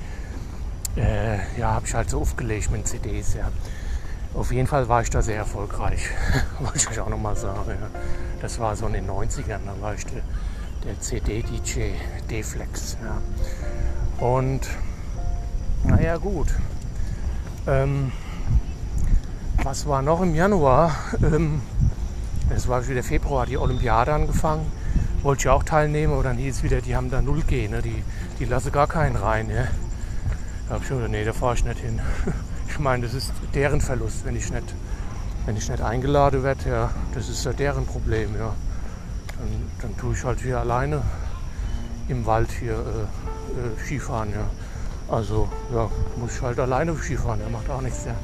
äh, 0.97 1.39
ja, 1.59 1.73
habe 1.73 1.87
ich 1.87 1.95
halt 1.95 2.11
so 2.11 2.21
aufgelegt 2.21 2.71
mit 2.71 2.87
CDs, 2.89 3.35
ja. 3.35 3.51
Auf 4.35 4.53
jeden 4.53 4.67
Fall 4.67 4.89
war 4.89 5.01
ich 5.01 5.11
da 5.11 5.23
sehr 5.23 5.37
erfolgreich, 5.37 6.09
wollte 6.61 6.77
ich 6.77 6.91
euch 6.91 7.01
auch 7.01 7.09
nochmal 7.09 7.37
sagen. 7.37 7.71
Ja. 7.71 8.01
Das 8.41 8.59
war 8.59 8.77
so 8.77 8.87
in 8.87 8.95
den 8.95 9.09
90ern, 9.09 9.61
da 9.65 9.81
war 9.81 9.95
ich 9.95 10.05
der, 10.07 10.23
der 10.85 11.01
CD-DJ 11.01 11.93
D-Flex. 12.29 12.99
Ja. 13.03 14.27
Und 14.27 14.69
naja, 15.85 16.17
gut. 16.17 16.49
Ähm, 17.67 18.13
was 19.65 19.89
war 19.89 20.01
noch 20.03 20.23
im 20.23 20.35
Januar? 20.35 20.95
Ähm, 21.21 21.63
es 22.55 22.69
war 22.69 22.87
wieder 22.87 23.03
Februar, 23.03 23.47
die 23.47 23.59
Olympiade 23.59 24.13
angefangen. 24.13 24.71
Wollte 25.23 25.41
ich 25.41 25.49
auch 25.49 25.65
teilnehmen, 25.65 26.13
aber 26.13 26.23
dann 26.23 26.37
hieß 26.37 26.59
es 26.59 26.63
wieder, 26.63 26.81
die 26.81 26.95
haben 26.95 27.11
da 27.11 27.19
0G, 27.19 27.69
ne? 27.69 27.83
die, 27.83 28.05
die 28.39 28.45
lassen 28.45 28.71
gar 28.71 28.87
keinen 28.87 29.17
rein. 29.17 29.51
Ja? 29.51 29.67
Da 30.69 30.75
habe 30.75 30.83
ich 30.83 30.89
schon 30.89 31.11
nee, 31.11 31.25
da 31.25 31.33
fahre 31.33 31.55
ich 31.55 31.65
nicht 31.65 31.81
hin. 31.81 32.01
ich 32.69 32.79
meine, 32.79 33.05
das 33.05 33.15
ist 33.15 33.33
deren 33.55 33.81
Verlust, 33.81 34.25
wenn 34.25 34.37
ich 34.37 34.49
nicht, 34.53 34.75
wenn 35.45 35.57
ich 35.57 35.69
nicht 35.69 35.83
eingeladen 35.83 36.45
werde. 36.45 36.69
Ja, 36.69 36.91
das 37.15 37.29
ist 37.29 37.45
ja 37.45 37.53
deren 37.53 37.87
Problem. 37.87 38.37
Ja. 38.37 38.55
Dann, 39.39 39.49
dann 39.83 39.97
tue 39.97 40.15
ich 40.15 40.23
halt 40.23 40.41
hier 40.41 40.61
alleine 40.61 41.03
im 42.09 42.25
Wald 42.27 42.53
hier 42.53 42.75
äh, 42.75 42.77
äh, 42.77 43.85
Skifahren. 43.85 44.31
Ja. 44.31 44.47
Also 45.09 45.49
ja, 45.73 45.89
muss 46.17 46.37
ich 46.37 46.43
halt 46.43 46.59
alleine 46.59 46.97
Skifahren, 46.97 47.39
der 47.39 47.49
macht 47.49 47.71
auch 47.71 47.81
nichts. 47.81 48.05
Ja. 48.05 48.15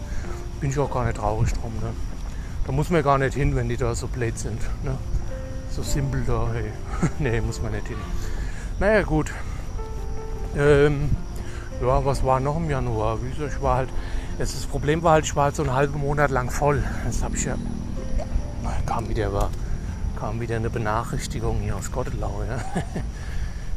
Bin 0.61 0.71
ich 0.71 0.79
auch 0.79 0.91
gar 0.91 1.05
nicht 1.05 1.17
traurig 1.17 1.53
drum. 1.53 1.73
Ne. 1.81 1.93
Da 2.67 2.73
muss 2.73 2.91
man 2.91 3.03
gar 3.03 3.19
nicht 3.19 3.35
hin, 3.35 3.55
wenn 3.55 3.69
die 3.69 3.77
da 3.77 3.95
so 3.95 4.09
blöd 4.09 4.37
sind. 4.39 4.61
Ne. 4.83 4.97
So 5.71 5.83
simpel 5.83 6.25
da, 6.27 6.49
hey. 6.53 6.73
nee, 7.19 7.41
muss 7.41 7.63
man 7.63 7.73
nicht 7.73 7.87
hin. 7.87 7.97
Naja 8.81 9.03
gut. 9.03 9.33
Ähm, 10.57 11.11
ja, 11.81 12.05
was 12.05 12.25
war 12.25 12.41
noch 12.41 12.57
im 12.57 12.69
Januar? 12.69 13.23
Wie 13.23 13.31
gesagt, 13.31 13.55
ich 13.57 13.63
war 13.63 13.77
halt. 13.77 13.89
Das 14.39 14.53
Problem 14.67 15.03
war 15.03 15.13
halt, 15.13 15.25
ich 15.25 15.37
war 15.37 15.45
halt 15.45 15.57
so 15.57 15.63
einen 15.63 15.73
halben 15.73 16.01
Monat 16.01 16.31
lang 16.31 16.51
voll. 16.51 16.83
Das 17.05 17.23
habe 17.23 17.37
ich 17.37 17.45
ja. 17.45 17.55
Kam 18.87 19.09
wieder, 19.09 19.33
war, 19.33 19.51
kam 20.19 20.41
wieder 20.41 20.57
eine 20.57 20.71
Benachrichtigung 20.71 21.61
hier 21.61 21.77
aus 21.77 21.93
Gottelau. 21.93 22.43
Ja. 22.49 22.61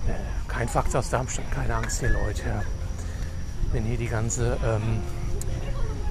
Äh, 0.08 0.12
kein 0.48 0.70
Fakt 0.70 0.96
aus 0.96 1.10
Darmstadt, 1.10 1.50
keine 1.50 1.74
Angst 1.74 2.00
hier, 2.00 2.12
Leute. 2.12 2.44
Ja 2.48 2.62
wenn 3.72 3.84
hier 3.84 3.98
die 3.98 4.08
ganze, 4.08 4.58
ähm, 4.66 5.02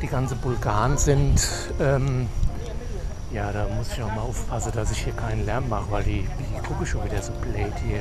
die 0.02 0.06
ganze 0.06 0.36
Bulgaren 0.36 0.98
sind, 0.98 1.40
ähm, 1.80 2.28
ja, 3.34 3.50
da 3.50 3.66
muss 3.76 3.92
ich 3.92 4.02
auch 4.02 4.14
mal 4.14 4.22
aufpassen, 4.22 4.72
dass 4.74 4.92
ich 4.92 4.98
hier 4.98 5.12
keinen 5.12 5.44
Lärm 5.44 5.68
mache, 5.68 5.90
weil 5.90 6.04
die, 6.04 6.26
die 6.38 6.68
gucke 6.68 6.86
schon 6.86 7.04
wieder 7.04 7.20
so 7.20 7.32
blöd 7.32 7.72
hier. 7.84 8.00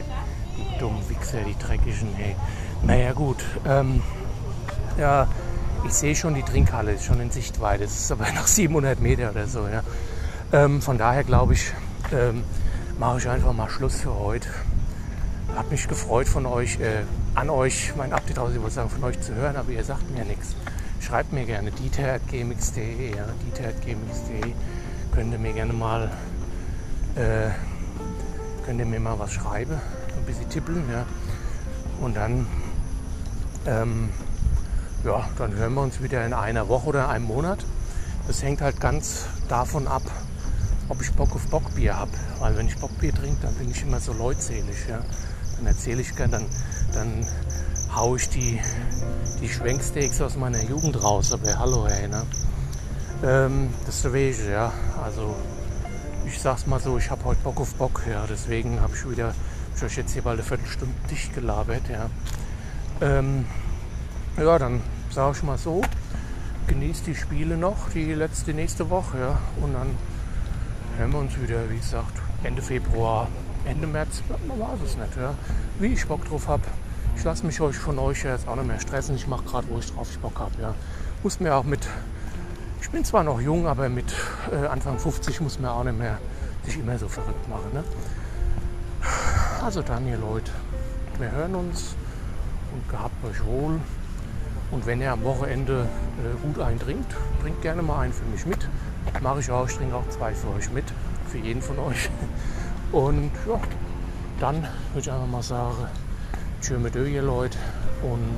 Die 0.56 0.78
dummen 0.78 1.02
Wichser, 1.10 1.40
die 1.42 1.58
dreckigen, 1.58 2.10
hey. 2.16 2.36
Naja, 2.84 3.14
gut. 3.14 3.44
Ähm, 3.66 4.04
ja, 5.00 5.28
ich 5.86 5.94
sehe 5.94 6.16
schon 6.16 6.36
die 6.36 6.44
Trinkhalle, 6.44 6.92
ist 6.92 7.06
schon 7.06 7.20
in 7.20 7.32
Sichtweite. 7.32 7.84
Das 7.84 7.96
ist 7.96 8.12
aber 8.12 8.32
noch 8.36 8.46
700 8.46 9.00
Meter 9.00 9.32
oder 9.32 9.48
so, 9.48 9.68
ja. 9.68 9.82
Ähm, 10.52 10.84
von 10.84 11.00
daher 11.00 11.24
glaube 11.24 11.54
ich, 11.54 11.74
ähm, 12.12 12.44
mache 13.00 13.18
ich 13.18 13.28
einfach 13.28 13.54
mal 13.54 13.70
Schluss 13.70 14.02
für 14.02 14.14
heute. 14.14 14.50
Hat 15.56 15.72
mich 15.72 15.88
gefreut 15.88 16.28
von 16.28 16.46
euch, 16.46 16.80
äh, 16.80 17.04
an 17.36 17.50
euch, 17.50 17.94
mein 17.98 18.14
Update 18.14 18.38
aus, 18.38 18.52
ich 18.54 18.62
wollte 18.62 18.76
sagen, 18.76 18.90
von 18.90 19.04
euch 19.04 19.20
zu 19.20 19.34
hören, 19.34 19.56
aber 19.56 19.72
ihr 19.72 19.84
sagt 19.84 20.10
mir 20.12 20.24
nichts. 20.24 20.56
Schreibt 21.00 21.34
mir 21.34 21.46
gerne 21.46 21.72
dieter.gmx.de, 21.72 23.16
ja, 23.16 23.26
dieter.gmx.de. 23.46 24.54
Könnt 25.14 25.34
ihr 25.34 25.40
mir 25.40 25.54
gerne 25.54 25.74
mal, 25.74 26.12
äh, 27.16 27.50
könnt 28.66 28.80
ihr 28.80 28.86
mir 28.86 29.00
mal 29.00 29.18
was 29.20 29.34
schreiben, 29.34 29.74
ein 30.16 30.26
bisschen 30.26 30.50
tippeln, 30.50 30.84
ja. 30.92 31.06
Und 32.02 32.16
dann, 32.16 32.46
ähm, 33.66 34.10
ja, 35.04 35.28
dann 35.38 35.56
hören 35.56 35.74
wir 35.74 35.82
uns 35.82 36.02
wieder 36.02 36.26
in 36.26 36.34
einer 36.34 36.68
Woche 36.68 36.88
oder 36.88 37.10
einem 37.10 37.26
Monat. 37.26 37.66
Das 38.28 38.44
hängt 38.44 38.62
halt 38.62 38.80
ganz 38.80 39.26
davon 39.50 39.88
ab, 39.88 40.04
ob 40.88 41.02
ich 41.02 41.12
Bock 41.14 41.36
auf 41.36 41.46
Bockbier 41.48 41.98
habe. 41.98 42.12
Weil 42.40 42.56
wenn 42.58 42.68
ich 42.68 42.78
Bockbier 42.78 43.14
trinke, 43.14 43.38
dann 43.42 43.56
bin 43.56 43.72
ich 43.72 43.82
immer 43.82 44.00
so 44.00 44.14
leutselig, 44.14 44.88
ja 44.88 45.00
dann 45.58 45.68
erzähle 45.68 46.02
ich 46.02 46.16
gerne, 46.16 46.32
dann, 46.32 46.46
dann 46.94 47.28
haue 47.96 48.18
ich 48.18 48.30
die, 48.30 48.60
die 49.42 49.50
Schwenksteaks 49.50 50.22
aus 50.22 50.36
meiner 50.36 50.62
Jugend 50.64 51.02
raus. 51.04 51.32
Aber 51.32 51.58
hallo, 51.58 51.88
hey, 51.88 52.08
ne? 52.08 52.24
Ähm, 53.24 53.70
Weg, 54.12 54.36
ja. 54.50 54.74
Also, 55.04 55.36
ich 56.26 56.40
sag's 56.40 56.68
mal 56.68 56.80
so, 56.80 56.98
ich 56.98 57.10
habe 57.10 57.24
heute 57.26 57.42
Bock 57.42 57.60
auf 57.60 57.74
Bock, 57.76 58.02
ja. 58.10 58.26
Deswegen 58.30 58.82
habe 58.82 58.94
ich 58.96 59.10
wieder, 59.10 59.34
ich 59.76 59.84
euch 59.84 59.98
jetzt 59.98 60.14
hier 60.14 60.22
bald 60.22 60.40
eine 60.40 60.48
Viertelstunde 60.48 60.94
dicht 61.10 61.34
gelabert, 61.34 61.84
ja. 61.90 62.10
Ähm, 63.02 63.46
ja, 64.38 64.58
dann 64.58 64.82
sage 65.10 65.38
ich 65.38 65.44
mal 65.44 65.58
so, 65.58 65.82
genießt 66.68 67.08
die 67.08 67.16
Spiele 67.16 67.58
noch, 67.58 67.90
die 67.94 68.14
letzte 68.14 68.54
nächste 68.54 68.90
Woche, 68.90 69.20
ja. 69.20 69.40
Und 69.62 69.74
dann 69.74 69.96
hören 70.98 71.12
wir 71.12 71.20
uns 71.20 71.40
wieder, 71.40 71.70
wie 71.70 71.78
gesagt, 71.78 72.22
Ende 72.44 72.62
Februar 72.62 73.28
Ende 73.66 73.88
März 73.88 74.22
war 74.58 74.78
es 74.84 74.98
nicht. 74.98 75.16
Ja. 75.16 75.34
Wie 75.80 75.88
ich 75.88 76.08
Bock 76.08 76.26
drauf 76.26 76.48
habe. 76.48 76.64
Ich 77.16 77.24
lasse 77.24 77.46
mich 77.46 77.62
euch 77.62 77.78
von 77.78 78.00
euch 78.00 78.24
jetzt 78.24 78.48
auch 78.48 78.56
nicht 78.56 78.68
mehr 78.68 78.80
stressen. 78.80 79.16
Ich 79.16 79.28
mache 79.28 79.44
gerade, 79.46 79.68
wo 79.70 79.80
ich 79.80 79.92
drauf 79.92 80.08
Bock 80.22 80.40
habe. 80.40 80.52
Ja. 80.62 80.74
Muss 81.22 81.40
mir 81.40 81.56
auch 81.56 81.64
mit 81.64 81.88
Ich 82.82 82.90
bin 82.90 83.06
zwar 83.06 83.24
noch 83.24 83.40
jung, 83.40 83.68
aber 83.68 83.90
mit 83.90 84.14
äh, 84.52 84.68
Anfang 84.68 85.00
50 85.00 85.42
muss 85.42 85.60
man 85.60 85.72
auch 85.72 85.84
nicht 85.84 85.98
mehr 85.98 86.18
sich 86.66 86.80
immer 86.80 86.98
so 86.98 87.08
verrückt 87.08 87.48
machen. 87.50 87.74
Ne? 87.74 87.84
Also 89.64 89.82
dann, 89.82 90.08
ihr 90.08 90.18
Leute, 90.18 90.52
wir 91.20 91.32
hören 91.32 91.56
uns 91.56 91.96
und 92.74 92.90
gehabt 92.90 93.24
euch 93.26 93.44
wohl. 93.46 93.80
Und 94.72 94.86
wenn 94.86 95.02
ihr 95.02 95.12
am 95.12 95.24
Wochenende 95.24 95.88
äh, 96.18 96.46
gut 96.46 96.60
eintrinkt, 96.60 97.16
trinkt 97.42 97.62
gerne 97.62 97.82
mal 97.82 98.02
einen 98.02 98.14
für 98.14 98.26
mich 98.26 98.46
mit. 98.46 98.68
Mache 99.22 99.40
ich 99.40 99.52
auch, 99.52 99.68
ich 99.68 99.76
trinke 99.76 99.96
auch 99.96 100.08
zwei 100.10 100.34
für 100.34 100.50
euch 100.50 100.72
mit, 100.72 100.86
für 101.28 101.38
jeden 101.38 101.62
von 101.62 101.78
euch. 101.80 102.10
Und 102.94 103.32
ja, 103.48 103.60
dann 104.40 104.58
würde 104.94 105.00
ich 105.00 105.12
einfach 105.12 105.28
mal 105.28 105.42
sagen, 105.42 105.88
tschö 106.62 106.78
mit 106.78 106.96
ihr 106.96 107.24
Leute. 107.24 107.58
Und 108.04 108.38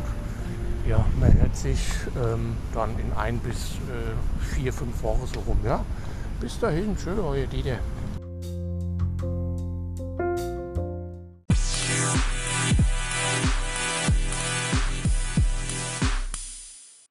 ja, 0.89 1.05
man 1.19 1.33
hört 1.33 1.57
sich 1.57 1.77
ähm, 2.15 2.55
dann 2.73 2.91
in 2.97 3.11
ein 3.17 3.37
bis 3.39 3.73
äh, 3.89 4.55
vier, 4.55 4.71
fünf 4.71 5.03
Wochen 5.03 5.27
so 5.27 5.41
rum. 5.41 5.59
Ja? 5.65 5.83
Bis 6.39 6.57
dahin, 6.57 6.95
tschö, 6.95 7.21
euer 7.21 7.47
Dieter. 7.47 7.79